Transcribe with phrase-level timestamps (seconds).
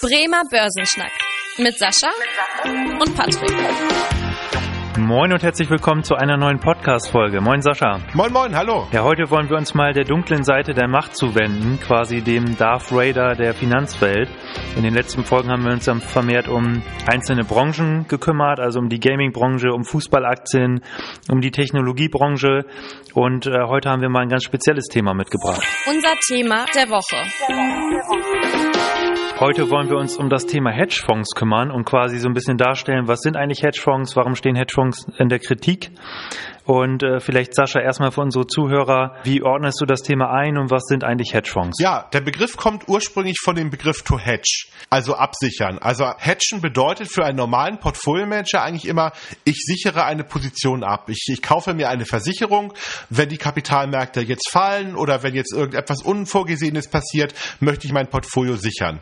[0.00, 1.10] Bremer Börsenschnack
[1.58, 2.10] mit Sascha
[2.64, 3.50] und Patrick.
[4.96, 7.40] Moin und herzlich willkommen zu einer neuen Podcast-Folge.
[7.40, 7.98] Moin Sascha.
[8.14, 8.86] Moin Moin, hallo.
[8.92, 12.92] Ja, heute wollen wir uns mal der dunklen Seite der Macht zuwenden, quasi dem Darth
[12.92, 14.28] Raider der Finanzwelt.
[14.76, 16.80] In den letzten Folgen haben wir uns dann vermehrt um
[17.10, 20.80] einzelne Branchen gekümmert, also um die Gaming-Branche, um Fußballaktien,
[21.28, 22.66] um die Technologiebranche
[23.14, 25.66] und äh, heute haben wir mal ein ganz spezielles Thema mitgebracht.
[25.88, 28.77] Unser Thema der Woche.
[29.40, 33.06] Heute wollen wir uns um das Thema Hedgefonds kümmern und quasi so ein bisschen darstellen,
[33.06, 35.92] was sind eigentlich Hedgefonds, warum stehen Hedgefonds in der Kritik
[36.68, 40.70] und äh, vielleicht, Sascha, erstmal für unsere Zuhörer, wie ordnest du das Thema ein und
[40.70, 41.80] was sind eigentlich Hedgefonds?
[41.80, 45.78] Ja, der Begriff kommt ursprünglich von dem Begriff to hedge, also absichern.
[45.78, 49.12] Also hedgen bedeutet für einen normalen Portfolio-Manager eigentlich immer,
[49.44, 51.08] ich sichere eine Position ab.
[51.08, 52.74] Ich, ich kaufe mir eine Versicherung,
[53.08, 58.56] wenn die Kapitalmärkte jetzt fallen oder wenn jetzt irgendetwas Unvorgesehenes passiert, möchte ich mein Portfolio
[58.56, 59.00] sichern.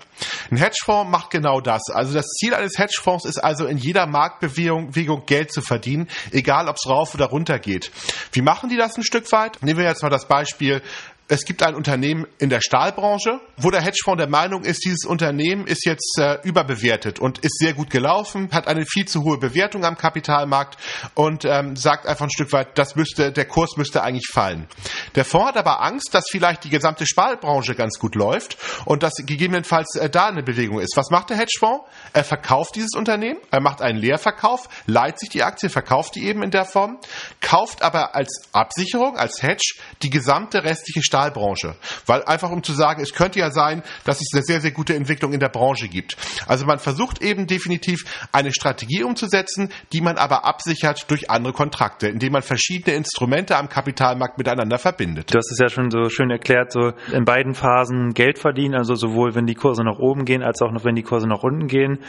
[0.53, 1.83] Ein Hedgefonds macht genau das.
[1.93, 6.77] Also das Ziel eines Hedgefonds ist also in jeder Marktbewegung Geld zu verdienen, egal ob
[6.77, 7.91] es rauf oder runter weitergeht.
[8.33, 9.63] Wie machen die das ein Stück weit?
[9.63, 10.83] Nehmen wir jetzt mal das Beispiel
[11.29, 15.67] es gibt ein Unternehmen in der Stahlbranche, wo der Hedgefonds der Meinung ist, dieses Unternehmen
[15.67, 19.85] ist jetzt äh, überbewertet und ist sehr gut gelaufen, hat eine viel zu hohe Bewertung
[19.85, 20.77] am Kapitalmarkt
[21.15, 24.69] und ähm, sagt einfach ein Stück weit, das müsste, der Kurs müsste eigentlich fallen.
[25.17, 29.15] Der Fonds hat aber Angst, dass vielleicht die gesamte Stahlbranche ganz gut läuft und dass
[29.17, 30.97] gegebenenfalls äh, da eine Bewegung ist.
[30.97, 31.87] Was macht der Hedgefonds?
[32.13, 36.45] Er verkauft dieses Unternehmen, er macht einen Leerverkauf, leiht sich die Aktie, verkauft die eben
[36.45, 36.99] in der Form,
[37.41, 41.75] kauft aber als Absicherung, als Hedge die gesamte restliche Stahlbranche Stahlbranche.
[42.07, 44.95] Weil einfach um zu sagen, es könnte ja sein, dass es eine sehr, sehr gute
[44.95, 46.17] Entwicklung in der Branche gibt.
[46.47, 52.09] Also man versucht eben definitiv eine Strategie umzusetzen, die man aber absichert durch andere Kontrakte,
[52.09, 55.33] indem man verschiedene Instrumente am Kapitalmarkt miteinander verbindet.
[55.33, 58.95] Du hast es ja schon so schön erklärt, so in beiden Phasen Geld verdienen, also
[58.95, 61.67] sowohl wenn die Kurse nach oben gehen, als auch noch wenn die Kurse nach unten
[61.67, 62.01] gehen.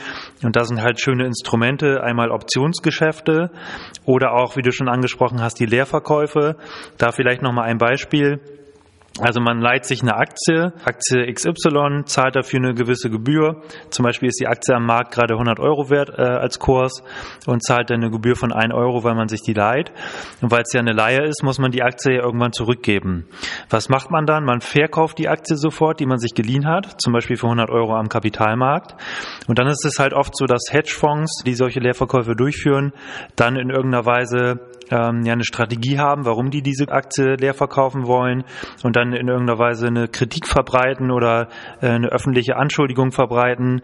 [0.43, 3.51] Und da sind halt schöne Instrumente, einmal Optionsgeschäfte
[4.05, 6.57] oder auch, wie du schon angesprochen hast, die Leerverkäufe.
[6.97, 8.41] Da vielleicht nochmal ein Beispiel.
[9.19, 13.63] Also man leiht sich eine Aktie, Aktie XY, zahlt dafür eine gewisse Gebühr.
[13.89, 17.03] Zum Beispiel ist die Aktie am Markt gerade 100 Euro wert äh, als Kurs
[17.47, 19.91] und zahlt dann eine Gebühr von 1 Euro, weil man sich die leiht.
[20.41, 23.25] Und weil es ja eine Leihe ist, muss man die Aktie ja irgendwann zurückgeben.
[23.69, 24.43] Was macht man dann?
[24.45, 27.95] Man verkauft die Aktie sofort, die man sich geliehen hat, zum Beispiel für 100 Euro
[27.95, 28.95] am Kapitalmarkt.
[29.47, 32.93] Und dann ist es halt oft so, dass Hedgefonds, die solche Leerverkäufe durchführen,
[33.35, 34.59] dann in irgendeiner Weise
[34.91, 38.43] ähm, ja eine Strategie haben, warum die diese Aktie leer verkaufen wollen
[38.83, 41.49] und dann in irgendeiner Weise eine Kritik verbreiten oder
[41.81, 43.81] äh, eine öffentliche Anschuldigung verbreiten.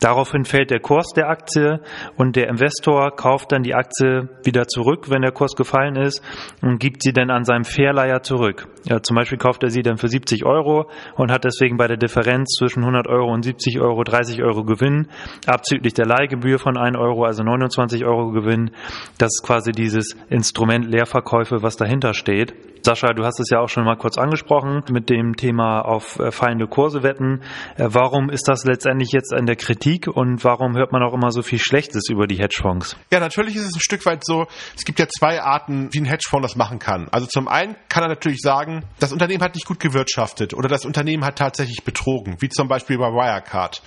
[0.00, 1.80] Daraufhin fällt der Kurs der Aktie
[2.16, 6.22] und der Investor kauft dann die Aktie wieder zurück, wenn der Kurs gefallen ist
[6.62, 8.68] und gibt sie dann an seinem Verleiher zurück.
[8.84, 11.96] Ja, zum Beispiel kauft er sie dann für 70 Euro und hat deswegen bei der
[11.96, 15.08] Differenz zwischen 100 Euro und 70 Euro 30 Euro Gewinn,
[15.46, 18.70] abzüglich der Leihgebühr von 1 Euro, also 29 Euro Gewinn.
[19.18, 22.54] Das ist quasi dieses Instrument Leerverkäufe, was dahinter steht.
[22.84, 26.30] Sascha, du hast es ja auch schon mal kurz angesprochen mit dem Thema auf äh,
[26.30, 27.42] fallende Kurse wetten.
[27.76, 31.30] Äh, warum ist das letztendlich jetzt in der Kritik und warum hört man auch immer
[31.30, 32.96] so viel Schlechtes über die Hedgefonds?
[33.12, 36.04] Ja, natürlich ist es ein Stück weit so, es gibt ja zwei Arten, wie ein
[36.04, 37.08] Hedgefonds das machen kann.
[37.10, 40.84] Also zum einen kann er natürlich sagen, das Unternehmen hat nicht gut gewirtschaftet oder das
[40.84, 43.82] Unternehmen hat tatsächlich betrogen, wie zum Beispiel bei Wirecard.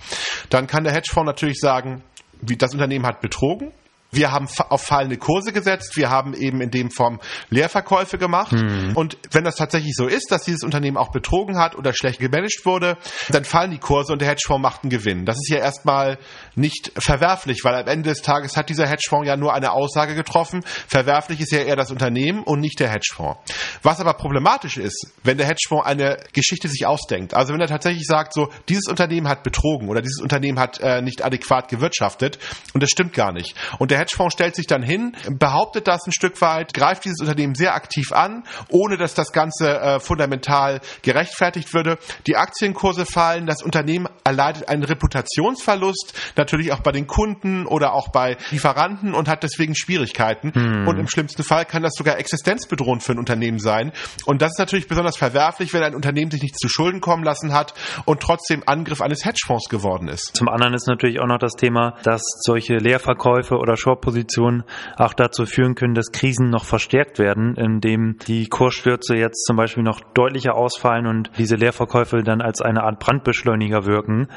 [0.50, 2.04] Dann kann der Hedgefonds natürlich sagen,
[2.42, 3.72] das Unternehmen hat betrogen
[4.12, 7.20] wir haben auf fallende Kurse gesetzt, wir haben eben in dem Form
[7.50, 8.54] Leerverkäufe gemacht.
[8.54, 8.94] Mhm.
[8.96, 12.66] Und wenn das tatsächlich so ist, dass dieses Unternehmen auch betrogen hat oder schlecht gemanagt
[12.66, 12.98] wurde,
[13.30, 15.26] dann fallen die Kurse und der Hedgefonds macht einen Gewinn.
[15.26, 16.18] Das ist ja erstmal
[16.56, 20.64] nicht verwerflich, weil am Ende des Tages hat dieser Hedgefonds ja nur eine Aussage getroffen.
[20.88, 23.40] Verwerflich ist ja eher das Unternehmen und nicht der Hedgefonds.
[23.84, 27.34] Was aber problematisch ist, wenn der Hedgefonds eine Geschichte sich ausdenkt.
[27.34, 31.02] Also wenn er tatsächlich sagt, so, dieses Unternehmen hat betrogen oder dieses Unternehmen hat äh,
[31.02, 32.40] nicht adäquat gewirtschaftet
[32.74, 33.56] und das stimmt gar nicht.
[33.80, 37.20] Und der der Hedgefonds stellt sich dann hin, behauptet das ein Stück weit, greift dieses
[37.20, 41.98] Unternehmen sehr aktiv an, ohne dass das Ganze äh, fundamental gerechtfertigt würde.
[42.28, 48.10] Die Aktienkurse fallen, das Unternehmen erleidet einen Reputationsverlust, natürlich auch bei den Kunden oder auch
[48.10, 50.54] bei Lieferanten und hat deswegen Schwierigkeiten.
[50.54, 50.88] Hm.
[50.88, 53.92] Und im schlimmsten Fall kann das sogar existenzbedrohend für ein Unternehmen sein.
[54.26, 57.54] Und das ist natürlich besonders verwerflich, wenn ein Unternehmen sich nicht zu Schulden kommen lassen
[57.54, 57.74] hat
[58.06, 60.36] und trotzdem Angriff eines Hedgefonds geworden ist.
[60.36, 64.64] Zum anderen ist natürlich auch noch das Thema, dass solche Leerverkäufe oder Short-Positionen
[64.98, 69.84] auch dazu führen können, dass Krisen noch verstärkt werden, indem die Kursstürze jetzt zum Beispiel
[69.84, 74.28] noch deutlicher ausfallen und diese Leerverkäufe dann als eine Art Brandbeschleuniger wirken,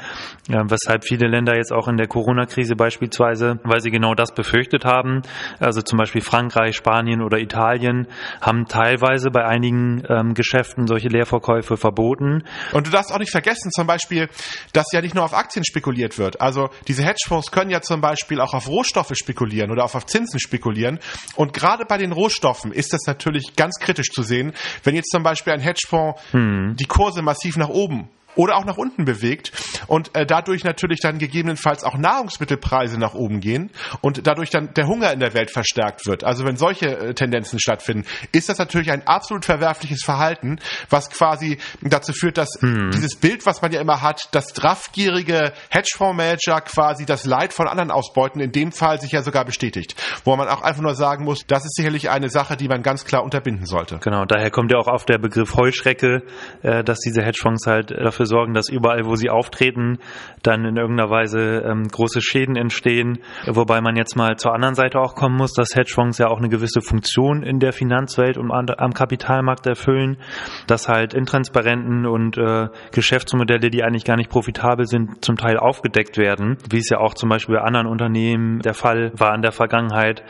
[0.47, 5.21] weshalb viele Länder jetzt auch in der Corona-Krise beispielsweise, weil sie genau das befürchtet haben,
[5.59, 8.07] also zum Beispiel Frankreich, Spanien oder Italien,
[8.39, 12.43] haben teilweise bei einigen ähm, Geschäften solche Leerverkäufe verboten.
[12.71, 14.29] Und du darfst auch nicht vergessen, zum Beispiel,
[14.71, 16.39] dass ja nicht nur auf Aktien spekuliert wird.
[16.39, 20.39] Also diese Hedgefonds können ja zum Beispiel auch auf Rohstoffe spekulieren oder auch auf Zinsen
[20.39, 20.99] spekulieren.
[21.35, 24.53] Und gerade bei den Rohstoffen ist das natürlich ganz kritisch zu sehen,
[24.83, 26.75] wenn jetzt zum Beispiel ein Hedgefonds hm.
[26.79, 29.51] die Kurse massiv nach oben oder auch nach unten bewegt
[29.87, 34.87] und äh, dadurch natürlich dann gegebenenfalls auch Nahrungsmittelpreise nach oben gehen und dadurch dann der
[34.87, 36.23] Hunger in der Welt verstärkt wird.
[36.23, 41.57] Also wenn solche äh, Tendenzen stattfinden, ist das natürlich ein absolut verwerfliches Verhalten, was quasi
[41.81, 42.91] dazu führt, dass hm.
[42.91, 47.91] dieses Bild, was man ja immer hat, dass draftgierige Hedgefondsmanager quasi das Leid von anderen
[47.91, 49.95] ausbeuten, in dem Fall sich ja sogar bestätigt.
[50.23, 53.05] Wo man auch einfach nur sagen muss, das ist sicherlich eine Sache, die man ganz
[53.05, 53.99] klar unterbinden sollte.
[53.99, 56.23] Genau, daher kommt ja auch auf der Begriff Heuschrecke,
[56.61, 59.97] äh, dass diese Hedgefonds halt dafür dafür sorgen, dass überall, wo sie auftreten,
[60.43, 63.19] dann in irgendeiner Weise ähm, große Schäden entstehen.
[63.47, 66.49] Wobei man jetzt mal zur anderen Seite auch kommen muss, dass Hedgefonds ja auch eine
[66.49, 70.17] gewisse Funktion in der Finanzwelt und am Kapitalmarkt erfüllen,
[70.67, 76.17] dass halt intransparenten und äh, Geschäftsmodelle, die eigentlich gar nicht profitabel sind, zum Teil aufgedeckt
[76.17, 79.51] werden, wie es ja auch zum Beispiel bei anderen Unternehmen der Fall war in der
[79.51, 80.23] Vergangenheit,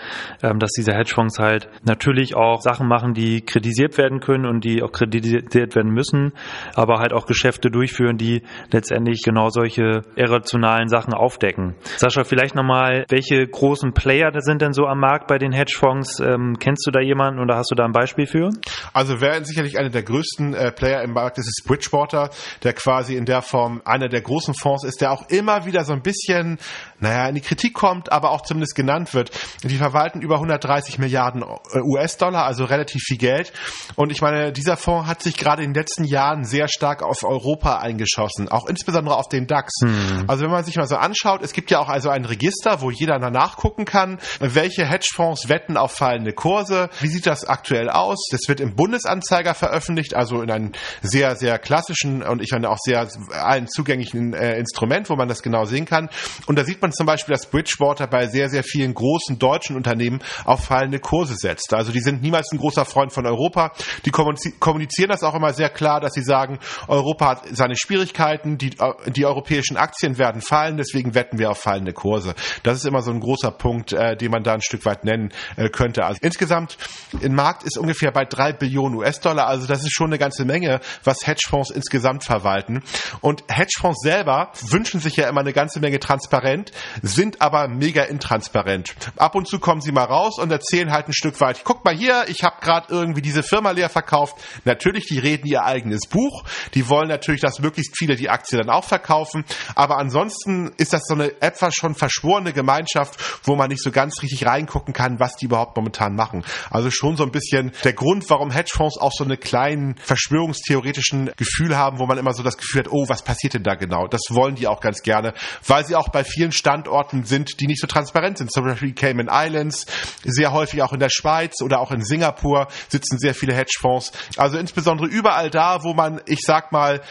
[0.43, 4.81] ähm, dass diese Hedgefonds halt natürlich auch Sachen machen, die kritisiert werden können und die
[4.83, 6.33] auch kritisiert werden müssen,
[6.75, 11.75] aber halt auch Geschäfte durch durchführen, die letztendlich genau solche irrationalen Sachen aufdecken.
[11.97, 16.19] Sascha, vielleicht nochmal, welche großen Player sind denn so am Markt bei den Hedgefonds?
[16.19, 18.49] Ähm, kennst du da jemanden oder hast du da ein Beispiel für?
[18.93, 22.29] Also wer sicherlich einer der größten äh, Player im Markt ist, ist Bridgewater,
[22.63, 25.93] der quasi in der Form einer der großen Fonds ist, der auch immer wieder so
[25.93, 26.59] ein bisschen,
[26.99, 29.31] naja, in die Kritik kommt, aber auch zumindest genannt wird.
[29.63, 33.51] Die verwalten über 130 Milliarden äh, US-Dollar, also relativ viel Geld.
[33.95, 37.23] Und ich meine, dieser Fonds hat sich gerade in den letzten Jahren sehr stark auf
[37.23, 39.73] Europa Europa eingeschossen, auch insbesondere auf den DAX.
[39.81, 40.25] Hm.
[40.27, 42.91] Also wenn man sich mal so anschaut, es gibt ja auch also ein Register, wo
[42.91, 46.89] jeder nachgucken kann, welche Hedgefonds wetten auf fallende Kurse.
[46.99, 48.27] Wie sieht das aktuell aus?
[48.31, 50.71] Das wird im Bundesanzeiger veröffentlicht, also in einem
[51.01, 55.41] sehr, sehr klassischen und ich meine auch sehr allen zugänglichen äh, Instrument, wo man das
[55.41, 56.09] genau sehen kann.
[56.47, 60.21] Und da sieht man zum Beispiel, dass Bridgewater bei sehr, sehr vielen großen deutschen Unternehmen
[60.45, 61.73] auf fallende Kurse setzt.
[61.73, 63.71] Also die sind niemals ein großer Freund von Europa.
[64.05, 68.71] Die kommunizieren das auch immer sehr klar, dass sie sagen, Europa hat seine Schwierigkeiten, die,
[68.79, 72.33] äh, die europäischen Aktien werden fallen, deswegen wetten wir auf fallende Kurse.
[72.63, 75.31] Das ist immer so ein großer Punkt, äh, den man da ein Stück weit nennen
[75.57, 76.03] äh, könnte.
[76.03, 76.77] Also insgesamt,
[77.19, 80.79] im Markt ist ungefähr bei drei Billionen US-Dollar, also das ist schon eine ganze Menge,
[81.03, 82.81] was Hedgefonds insgesamt verwalten.
[83.21, 86.71] Und Hedgefonds selber wünschen sich ja immer eine ganze Menge transparent,
[87.03, 88.95] sind aber mega intransparent.
[89.17, 91.95] Ab und zu kommen sie mal raus und erzählen halt ein Stück weit, guck mal
[91.95, 94.37] hier, ich habe gerade irgendwie diese Firma leer verkauft.
[94.65, 96.43] Natürlich, die reden ihr eigenes Buch,
[96.73, 99.43] die wollen natürlich, dass dass möglichst viele die Aktie dann auch verkaufen.
[99.75, 104.21] Aber ansonsten ist das so eine etwas schon verschworene Gemeinschaft, wo man nicht so ganz
[104.21, 106.45] richtig reingucken kann, was die überhaupt momentan machen.
[106.69, 111.77] Also schon so ein bisschen der Grund, warum Hedgefonds auch so eine kleinen verschwörungstheoretischen Gefühl
[111.77, 114.07] haben, wo man immer so das Gefühl hat, oh, was passiert denn da genau?
[114.07, 115.33] Das wollen die auch ganz gerne,
[115.67, 118.51] weil sie auch bei vielen Standorten sind, die nicht so transparent sind.
[118.51, 119.85] Zum Beispiel Cayman Islands,
[120.23, 124.13] sehr häufig auch in der Schweiz oder auch in Singapur sitzen sehr viele Hedgefonds.
[124.37, 127.01] Also insbesondere überall da, wo man, ich sag mal,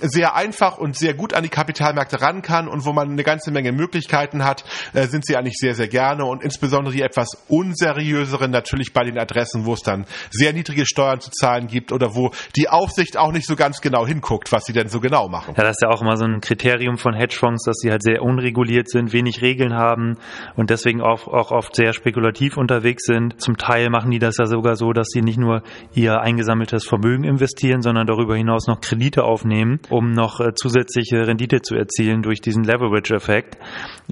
[0.00, 3.50] sehr einfach und sehr gut an die Kapitalmärkte ran kann und wo man eine ganze
[3.50, 4.64] Menge Möglichkeiten hat,
[4.94, 9.18] äh, sind sie eigentlich sehr, sehr gerne und insbesondere die etwas unseriöseren natürlich bei den
[9.18, 13.32] Adressen, wo es dann sehr niedrige Steuern zu zahlen gibt oder wo die Aufsicht auch
[13.32, 15.54] nicht so ganz genau hinguckt, was sie denn so genau machen.
[15.56, 18.22] Ja, das ist ja auch immer so ein Kriterium von Hedgefonds, dass sie halt sehr
[18.22, 20.18] unreguliert sind, wenig Regeln haben
[20.56, 23.40] und deswegen auch, auch oft sehr spekulativ unterwegs sind.
[23.40, 25.62] Zum Teil machen die das ja sogar so, dass sie nicht nur
[25.94, 31.26] ihr eingesammeltes Vermögen investieren, sondern darüber hinaus noch Kredite aufnehmen aufnehmen, um noch äh, zusätzliche
[31.26, 33.56] Rendite zu erzielen durch diesen Leverage-Effekt,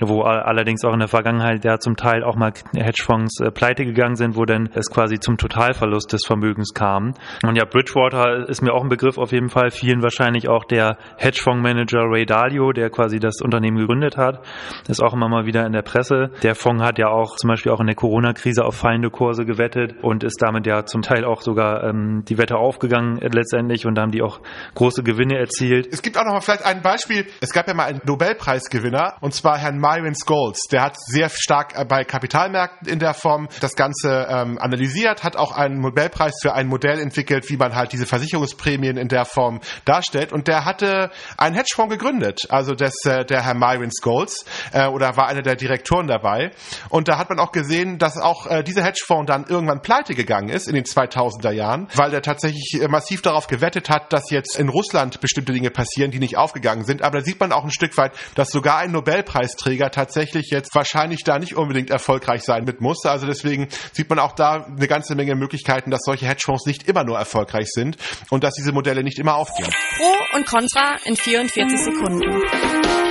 [0.00, 4.16] wo allerdings auch in der Vergangenheit ja zum Teil auch mal Hedgefonds äh, pleite gegangen
[4.16, 7.14] sind, wo dann es quasi zum Totalverlust des Vermögens kam.
[7.44, 10.96] Und ja, Bridgewater ist mir auch ein Begriff auf jeden Fall, vielen wahrscheinlich auch der
[11.16, 14.44] Hedgefondsmanager Ray Dalio, der quasi das Unternehmen gegründet hat,
[14.88, 16.30] ist auch immer mal wieder in der Presse.
[16.42, 19.94] Der Fonds hat ja auch zum Beispiel auch in der Corona-Krise auf fallende Kurse gewettet
[20.02, 24.02] und ist damit ja zum Teil auch sogar ähm, die Wette aufgegangen letztendlich und da
[24.02, 24.40] haben die auch
[24.74, 25.88] große Gewinne erzielt.
[25.92, 29.34] Es gibt auch noch mal vielleicht ein Beispiel, es gab ja mal einen Nobelpreisgewinner, und
[29.34, 30.60] zwar Herrn Myron Scholes.
[30.70, 35.36] Der hat sehr stark äh, bei Kapitalmärkten in der Form das Ganze ähm, analysiert, hat
[35.36, 39.60] auch einen Nobelpreis für ein Modell entwickelt, wie man halt diese Versicherungsprämien in der Form
[39.84, 40.32] darstellt.
[40.32, 45.16] Und der hatte einen Hedgefonds gegründet, also das, äh, der Herr Myron Scholes, äh, oder
[45.16, 46.50] war einer der Direktoren dabei.
[46.88, 50.48] Und da hat man auch gesehen, dass auch äh, dieser Hedgefonds dann irgendwann pleite gegangen
[50.48, 54.58] ist in den 2000er Jahren, weil der tatsächlich äh, massiv darauf gewettet hat, dass jetzt
[54.58, 57.02] in Russland bestimmte Dinge passieren, die nicht aufgegangen sind.
[57.02, 61.22] Aber da sieht man auch ein Stück weit, dass sogar ein Nobelpreisträger tatsächlich jetzt wahrscheinlich
[61.24, 63.04] da nicht unbedingt erfolgreich sein mit muss.
[63.04, 67.04] Also deswegen sieht man auch da eine ganze Menge Möglichkeiten, dass solche Hedgefonds nicht immer
[67.04, 67.96] nur erfolgreich sind
[68.30, 69.70] und dass diese Modelle nicht immer aufgehen.
[69.96, 73.09] Pro und Contra in 44 Sekunden.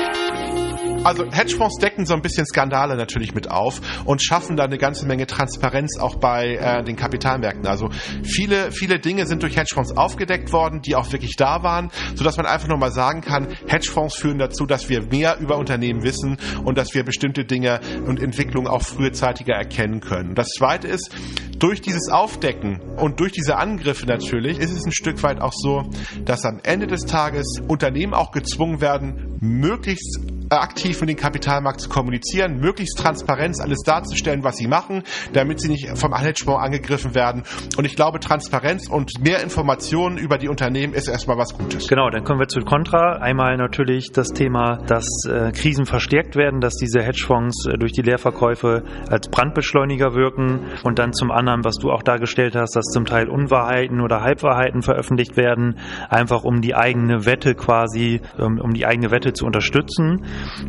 [1.03, 5.05] Also Hedgefonds decken so ein bisschen Skandale natürlich mit auf und schaffen da eine ganze
[5.05, 7.67] Menge Transparenz auch bei äh, den Kapitalmärkten.
[7.67, 7.89] Also
[8.23, 12.45] viele, viele Dinge sind durch Hedgefonds aufgedeckt worden, die auch wirklich da waren, sodass man
[12.45, 16.77] einfach nur mal sagen kann, Hedgefonds führen dazu, dass wir mehr über Unternehmen wissen und
[16.77, 20.35] dass wir bestimmte Dinge und Entwicklungen auch frühzeitiger erkennen können.
[20.35, 21.15] Das zweite ist,
[21.59, 25.89] durch dieses Aufdecken und durch diese Angriffe natürlich ist es ein Stück weit auch so,
[26.25, 30.19] dass am Ende des Tages Unternehmen auch gezwungen werden, möglichst
[30.57, 35.03] aktiv mit dem Kapitalmarkt zu kommunizieren, möglichst Transparenz alles darzustellen, was sie machen,
[35.33, 37.43] damit sie nicht vom Hedgefonds angegriffen werden.
[37.77, 41.87] Und ich glaube, Transparenz und mehr Informationen über die Unternehmen ist erstmal was Gutes.
[41.87, 43.17] Genau, dann kommen wir zu Contra.
[43.17, 48.01] Einmal natürlich das Thema, dass äh, Krisen verstärkt werden, dass diese Hedgefonds äh, durch die
[48.01, 53.05] Leerverkäufe als Brandbeschleuniger wirken und dann zum anderen, was du auch dargestellt hast, dass zum
[53.05, 55.77] Teil Unwahrheiten oder Halbwahrheiten veröffentlicht werden,
[56.09, 60.25] einfach um die eigene Wette quasi, um, um die eigene Wette zu unterstützen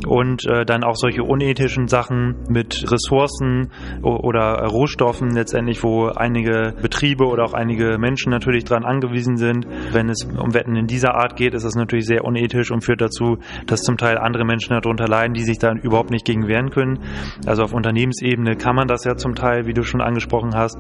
[0.07, 3.71] und äh, dann auch solche unethischen Sachen mit Ressourcen
[4.03, 9.67] oder Rohstoffen letztendlich, wo einige Betriebe oder auch einige Menschen natürlich dran angewiesen sind.
[9.93, 13.01] Wenn es um Wetten in dieser Art geht, ist das natürlich sehr unethisch und führt
[13.01, 16.71] dazu, dass zum Teil andere Menschen darunter leiden, die sich da überhaupt nicht gegen wehren
[16.71, 17.01] können.
[17.47, 20.79] Also auf Unternehmensebene kann man das ja zum Teil, wie du schon angesprochen hast,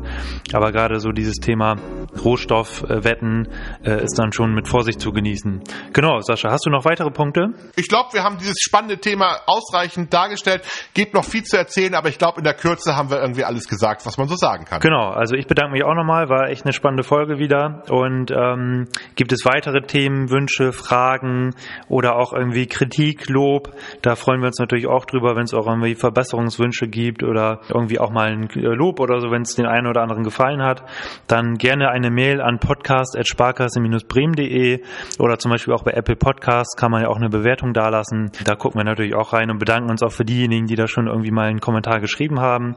[0.53, 1.77] aber gerade so dieses Thema
[2.25, 3.49] Rohstoffwetten
[3.85, 5.63] äh, ist dann schon mit Vorsicht zu genießen.
[5.93, 7.55] Genau, Sascha, hast du noch weitere Punkte?
[7.77, 10.63] Ich glaube, wir haben dieses spannende Thema ausreichend dargestellt.
[10.95, 13.69] Gibt noch viel zu erzählen, aber ich glaube, in der Kürze haben wir irgendwie alles
[13.69, 14.81] gesagt, was man so sagen kann.
[14.81, 17.83] Genau, also ich bedanke mich auch nochmal, war echt eine spannende Folge wieder.
[17.91, 21.55] Und ähm, gibt es weitere Themen, Wünsche, Fragen
[21.89, 23.75] oder auch irgendwie Kritik, Lob?
[24.03, 27.99] Da freuen wir uns natürlich auch drüber, wenn es auch irgendwie Verbesserungswünsche gibt oder irgendwie
[27.99, 30.83] auch mal ein Lob oder so, wenn es den einen oder anderen gefallen hat.
[31.27, 34.83] Dann gerne eine Mail an podcast.sparkasse-bremen.de
[35.19, 38.31] oder zum Beispiel auch bei Apple Podcasts kann man ja auch eine Bewertung dalassen.
[38.45, 41.07] Da gucken wir natürlich auch rein und bedanken uns auch für diejenigen, die da schon
[41.07, 42.77] irgendwie mal einen Kommentar geschrieben haben.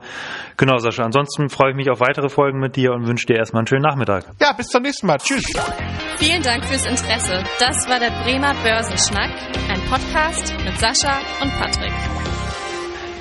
[0.57, 1.03] Genau, Sascha.
[1.03, 3.83] Ansonsten freue ich mich auf weitere Folgen mit dir und wünsche dir erstmal einen schönen
[3.83, 4.25] Nachmittag.
[4.39, 5.17] Ja, bis zum nächsten Mal.
[5.17, 5.45] Tschüss.
[6.17, 7.43] Vielen Dank fürs Interesse.
[7.59, 9.31] Das war der Bremer Börsenschnack,
[9.69, 12.32] ein Podcast mit Sascha und Patrick.